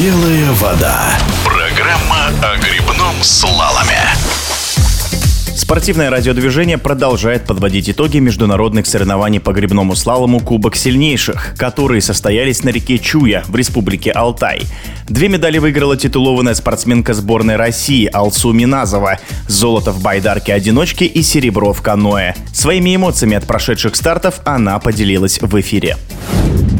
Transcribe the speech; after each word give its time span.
Белая 0.00 0.50
вода. 0.52 1.10
Программа 1.44 2.28
о 2.42 2.56
грибном 2.56 3.22
слаломе. 3.22 4.00
Спортивное 5.54 6.08
радиодвижение 6.08 6.78
продолжает 6.78 7.44
подводить 7.44 7.90
итоги 7.90 8.16
международных 8.16 8.86
соревнований 8.86 9.40
по 9.40 9.52
грибному 9.52 9.94
слалому 9.94 10.40
«Кубок 10.40 10.74
сильнейших», 10.74 11.54
которые 11.58 12.00
состоялись 12.00 12.64
на 12.64 12.70
реке 12.70 12.98
Чуя 12.98 13.44
в 13.46 13.54
республике 13.54 14.10
Алтай. 14.12 14.62
Две 15.06 15.28
медали 15.28 15.58
выиграла 15.58 15.98
титулованная 15.98 16.54
спортсменка 16.54 17.12
сборной 17.12 17.56
России 17.56 18.08
Алсу 18.10 18.52
Миназова, 18.52 19.18
золото 19.48 19.92
в 19.92 20.00
байдарке-одиночке 20.00 21.04
и 21.04 21.22
серебро 21.22 21.74
в 21.74 21.82
каноэ. 21.82 22.32
Своими 22.54 22.96
эмоциями 22.96 23.36
от 23.36 23.46
прошедших 23.46 23.94
стартов 23.96 24.40
она 24.46 24.78
поделилась 24.78 25.40
в 25.42 25.60
эфире. 25.60 25.98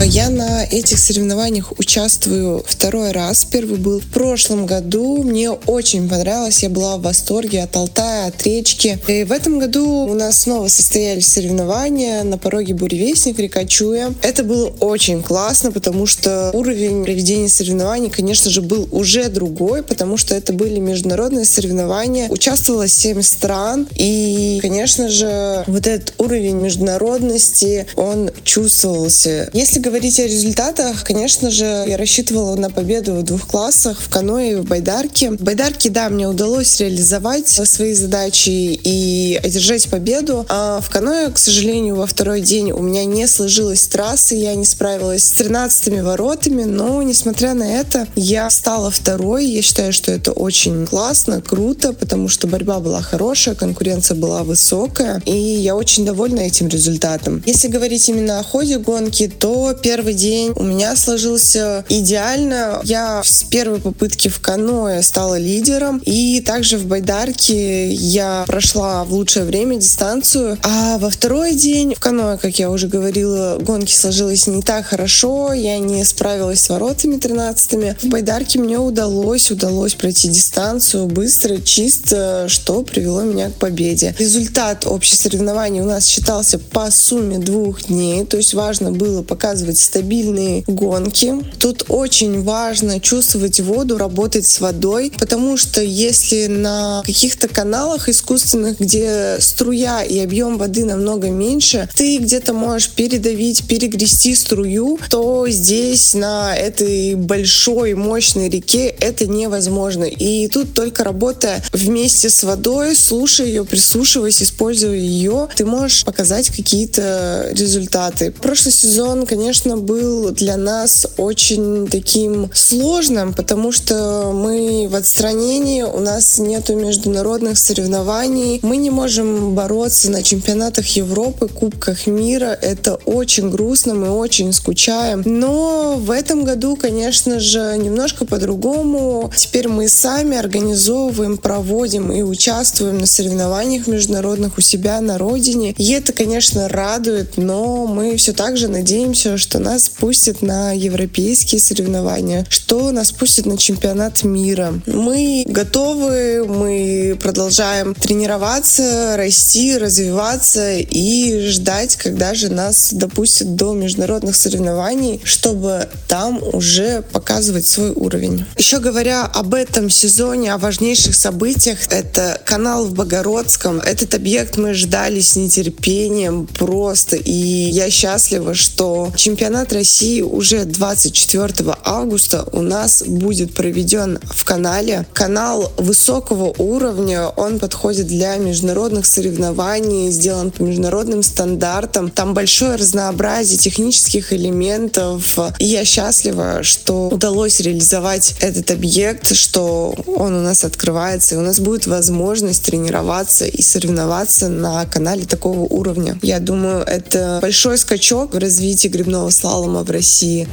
Я 0.03 0.31
на 0.31 0.65
этих 0.65 0.99
соревнованиях 0.99 1.79
участвую 1.79 2.65
второй 2.67 3.13
раз. 3.13 3.45
Первый 3.45 3.79
был 3.79 4.01
в 4.01 4.07
прошлом 4.07 4.65
году. 4.65 5.23
Мне 5.23 5.51
очень 5.51 6.09
понравилось. 6.09 6.63
Я 6.63 6.71
была 6.71 6.97
в 6.97 7.03
восторге 7.03 7.63
от 7.63 7.77
Алтая, 7.77 8.29
от 8.29 8.43
речки. 8.43 8.99
И 9.07 9.25
в 9.25 9.31
этом 9.31 9.59
году 9.59 9.87
у 9.87 10.15
нас 10.15 10.41
снова 10.41 10.69
состоялись 10.69 11.27
соревнования 11.27 12.25
на 12.25 12.39
пороге 12.39 12.75
Буревестник, 12.75 13.39
река 13.39 13.67
Чуя. 13.67 14.13
Это 14.23 14.43
было 14.43 14.69
очень 14.81 15.23
классно, 15.23 15.71
потому 15.71 16.07
что 16.07 16.51
уровень 16.55 17.05
проведения 17.05 17.49
соревнований, 17.49 18.09
конечно 18.09 18.51
же, 18.51 18.63
был 18.63 18.89
уже 18.91 19.29
другой, 19.29 19.83
потому 19.83 20.17
что 20.17 20.35
это 20.35 20.53
были 20.53 20.81
международные 20.81 21.45
соревнования. 21.45 22.29
Участвовало 22.31 22.89
7 22.89 23.21
стран. 23.23 23.87
И, 23.97 24.59
конечно 24.63 25.09
же, 25.09 25.63
вот 25.67 25.87
этот 25.87 26.15
уровень 26.19 26.57
международности, 26.57 27.87
он 27.97 28.31
чувствовался. 28.45 29.51
Если 29.53 29.79
говорить 29.79 29.90
о 29.91 30.27
результатах, 30.27 31.05
конечно 31.05 31.51
же, 31.51 31.65
я 31.65 31.97
рассчитывала 31.97 32.55
на 32.55 32.71
победу 32.71 33.15
в 33.15 33.23
двух 33.25 33.47
классах, 33.47 34.01
в 34.01 34.09
каноэ 34.09 34.53
и 34.53 34.55
в 34.55 34.65
байдарке. 34.65 35.33
В 35.33 35.43
байдарке, 35.43 35.91
да, 35.91 36.09
мне 36.09 36.29
удалось 36.29 36.79
реализовать 36.79 37.49
свои 37.49 37.95
задачи 37.95 38.49
и 38.49 39.41
одержать 39.43 39.89
победу. 39.89 40.47
А 40.49 40.81
в 40.81 40.89
каноэ, 40.91 41.31
к 41.33 41.39
сожалению, 41.39 41.97
во 41.97 42.07
второй 42.07 42.41
день 42.41 42.71
у 42.71 42.81
меня 42.81 43.05
не 43.05 43.27
сложилась 43.27 43.87
трасса, 43.89 44.37
я 44.37 44.55
не 44.55 44.65
справилась 44.65 45.25
с 45.25 45.33
13 45.33 46.03
воротами, 46.03 46.65
но, 46.65 47.03
несмотря 47.03 47.55
на 47.55 47.65
это, 47.65 48.07
я 48.15 48.49
стала 48.51 48.91
второй. 48.91 49.47
Я 49.47 49.63
считаю, 49.63 49.93
что 49.93 50.13
это 50.13 50.31
очень 50.33 50.87
классно, 50.87 51.43
круто, 51.43 51.93
потому 51.93 52.29
что 52.29 52.47
борьба 52.47 52.79
была 52.79 53.03
хорошая, 53.03 53.55
конкуренция 53.55 54.15
была 54.15 54.45
высокая, 54.45 55.21
и 55.27 55.37
я 55.37 55.75
очень 55.75 56.05
довольна 56.05 56.41
этим 56.41 56.69
результатом. 56.69 57.43
Если 57.45 57.69
говорить 57.69 58.09
именно 58.09 58.39
о 58.39 58.45
ходе 58.45 58.79
гонки, 58.79 59.29
то 59.29 59.75
первый 59.83 60.15
день 60.15 60.53
у 60.57 60.63
меня 60.63 60.97
сложился 60.97 61.85
идеально. 61.89 62.81
Я 62.85 63.23
с 63.25 63.43
первой 63.45 63.81
попытки 63.81 64.29
в 64.29 64.41
каноэ 64.41 65.03
стала 65.03 65.39
лидером. 65.39 66.03
И 66.05 66.41
также 66.41 66.79
в 66.79 66.87
байдарке 66.87 67.91
я 67.93 68.45
прошла 68.47 69.05
в 69.05 69.13
лучшее 69.13 69.45
время 69.45 69.77
дистанцию. 69.77 70.59
А 70.63 70.99
во 70.99 71.11
второй 71.11 71.55
день 71.55 71.95
в 71.95 72.01
каноэ, 72.01 72.39
как 72.39 72.59
я 72.59 72.71
уже 72.71 72.89
говорила, 72.89 73.59
гонки 73.61 73.93
сложились 73.93 74.47
не 74.47 74.63
так 74.63 74.87
хорошо. 74.87 75.53
Я 75.53 75.79
не 75.79 76.05
справилась 76.05 76.61
с 76.61 76.69
воротами 76.69 77.17
13 77.17 77.73
-ми. 77.75 77.97
В 78.01 78.07
байдарке 78.07 78.59
мне 78.59 78.79
удалось, 78.79 79.51
удалось 79.51 79.95
пройти 79.95 80.29
дистанцию 80.29 81.07
быстро, 81.07 81.59
чисто, 81.59 82.47
что 82.49 82.83
привело 82.83 83.23
меня 83.23 83.51
к 83.51 83.55
победе. 83.55 84.15
Результат 84.19 84.87
общих 84.87 85.19
соревнований 85.19 85.81
у 85.81 85.87
нас 85.87 86.07
считался 86.07 86.59
по 86.59 86.91
сумме 86.91 87.39
двух 87.39 87.83
дней. 87.87 88.25
То 88.25 88.37
есть 88.37 88.55
важно 88.55 88.93
было 88.93 89.23
показывать 89.23 89.70
показывать 89.71 89.79
стабильные 89.79 90.65
гонки. 90.67 91.35
Тут 91.59 91.85
очень 91.89 92.43
важно 92.43 93.01
чувствовать 93.01 93.61
воду, 93.61 93.99
работать 93.99 94.47
с 94.47 94.61
водой, 94.61 95.13
потому 95.19 95.57
что 95.57 95.81
если 95.81 96.47
на 96.47 97.03
каких-то 97.07 97.49
каналах 97.49 98.09
искусственных, 98.09 98.81
где 98.81 99.37
струя 99.41 100.03
и 100.03 100.19
объем 100.19 100.59
воды 100.59 100.85
намного 100.85 101.29
меньше, 101.31 101.89
ты 101.95 102.19
где-то 102.19 102.53
можешь 102.53 102.91
передавить, 102.91 103.67
перегрести 103.69 104.35
струю, 104.35 104.99
то 105.11 105.47
здесь 105.49 106.15
на 106.15 106.57
этой 106.57 107.15
большой 107.15 107.95
мощной 107.95 108.49
реке 108.49 108.89
это 109.01 109.27
невозможно. 109.27 110.05
И 110.05 110.49
тут 110.49 110.75
только 110.75 111.05
работая 111.05 111.63
вместе 111.73 112.29
с 112.29 112.43
водой, 112.43 112.97
слушая 112.97 113.47
ее, 113.47 113.65
прислушиваясь, 113.65 114.43
используя 114.43 114.97
ее, 114.97 115.49
ты 115.57 115.65
можешь 115.65 116.05
показать 116.05 116.49
какие-то 116.51 117.51
результаты. 117.53 118.33
Прошлый 118.33 118.73
сезон, 118.73 119.27
конечно, 119.27 119.50
конечно, 119.51 119.77
был 119.77 120.31
для 120.31 120.57
нас 120.57 121.09
очень 121.17 121.89
таким 121.89 122.51
сложным, 122.55 123.35
потому 123.35 123.73
что 123.73 124.31
мы 124.33 124.87
в 124.89 124.95
отстранении, 124.95 125.83
у 125.83 125.99
нас 125.99 126.39
нету 126.39 126.77
международных 126.77 127.59
соревнований, 127.59 128.61
мы 128.63 128.77
не 128.77 128.91
можем 128.91 129.57
бороться 129.57 130.09
на 130.09 130.23
чемпионатах 130.23 130.87
Европы, 130.87 131.49
Кубках 131.49 132.07
мира. 132.07 132.57
Это 132.63 132.95
очень 133.07 133.51
грустно, 133.51 133.95
мы 133.95 134.11
очень 134.11 134.53
скучаем. 134.53 135.25
Но 135.27 135.97
в 135.99 136.13
этом 136.13 136.45
году, 136.45 136.77
конечно 136.77 137.41
же, 137.41 137.77
немножко 137.77 138.25
по-другому. 138.27 139.33
Теперь 139.37 139.67
мы 139.67 139.89
сами 139.89 140.39
организовываем, 140.39 141.39
проводим 141.39 142.13
и 142.13 142.23
участвуем 142.23 142.99
на 142.99 143.07
соревнованиях 143.07 143.89
международных 143.89 144.59
у 144.59 144.61
себя 144.61 145.01
на 145.01 145.19
родине. 145.19 145.75
И 145.77 145.91
это, 145.91 146.13
конечно, 146.13 146.69
радует, 146.69 147.37
но 147.37 147.87
мы 147.87 148.17
все 148.17 148.33
так 148.33 148.57
же 148.57 148.69
надеемся, 148.69 149.40
что 149.41 149.59
нас 149.59 149.89
пустят 149.89 150.43
на 150.43 150.73
европейские 150.73 151.61
соревнования, 151.61 152.47
что 152.49 152.93
нас 152.93 153.11
пустят 153.11 153.47
на 153.47 153.57
чемпионат 153.59 154.23
мира. 154.23 154.75
Мы 154.87 155.45
готовы, 155.47 156.45
мы 156.47 157.19
продолжаем 157.21 157.95
тренироваться, 157.95 159.15
расти, 159.17 159.77
развиваться 159.77 160.79
и 160.79 161.49
ждать, 161.49 161.97
когда 161.97 162.35
же 162.35 162.51
нас 162.51 162.93
допустят 162.93 163.57
до 163.57 163.73
международных 163.73 164.37
соревнований, 164.37 165.21
чтобы 165.25 165.89
там 166.07 166.41
уже 166.43 167.03
показывать 167.13 167.67
свой 167.67 167.91
уровень. 167.91 168.45
Еще 168.57 168.79
говоря 168.79 169.25
об 169.25 169.55
этом 169.55 169.91
сезоне, 169.91 170.53
о 170.53 170.59
важнейших 170.59 171.15
событиях, 171.15 171.79
это 171.91 172.41
канал 172.45 172.87
в 172.87 172.93
Богородском. 172.93 173.81
Этот 173.81 174.15
объект 174.15 174.57
мы 174.57 174.75
ждали 174.75 175.21
с 175.21 175.37
нетерпением 175.37 176.47
просто. 176.47 177.17
И 177.17 177.33
я 177.33 177.91
счастлива, 177.91 178.55
что 178.55 179.13
чемпионат 179.17 179.30
Чемпионат 179.31 179.73
России 179.73 180.23
уже 180.23 180.65
24 180.65 181.77
августа 181.85 182.49
у 182.51 182.63
нас 182.63 183.05
будет 183.07 183.55
проведен 183.55 184.19
в 184.25 184.43
канале. 184.43 185.07
Канал 185.13 185.73
высокого 185.77 186.53
уровня, 186.59 187.29
он 187.29 187.61
подходит 187.61 188.09
для 188.09 188.39
международных 188.39 189.07
соревнований, 189.07 190.11
сделан 190.11 190.51
по 190.51 190.65
международным 190.65 191.23
стандартам. 191.23 192.11
Там 192.11 192.35
большое 192.35 192.75
разнообразие 192.75 193.57
технических 193.57 194.33
элементов. 194.33 195.39
И 195.61 195.65
я 195.65 195.85
счастлива, 195.85 196.65
что 196.65 197.09
удалось 197.11 197.61
реализовать 197.61 198.35
этот 198.41 198.73
объект, 198.73 199.33
что 199.37 199.95
он 200.09 200.35
у 200.35 200.41
нас 200.41 200.65
открывается, 200.65 201.37
и 201.37 201.39
у 201.39 201.43
нас 201.43 201.61
будет 201.61 201.87
возможность 201.87 202.65
тренироваться 202.65 203.45
и 203.45 203.63
соревноваться 203.63 204.49
на 204.49 204.85
канале 204.87 205.25
такого 205.25 205.61
уровня. 205.61 206.19
Я 206.21 206.41
думаю, 206.41 206.83
это 206.83 207.39
большой 207.41 207.79
скачок 207.79 208.35
в 208.35 208.39
развитии 208.39 208.89
грибного 208.89 209.20
слалома 209.29 209.83
в 209.83 209.91
России. 209.91 210.49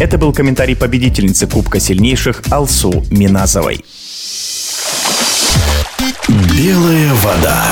Это 0.00 0.16
был 0.16 0.32
комментарий 0.32 0.74
победительницы 0.74 1.46
Кубка 1.46 1.78
сильнейших 1.78 2.42
Алсу 2.50 3.04
Миназовой. 3.10 3.84
Белая 6.28 7.12
вода. 7.14 7.64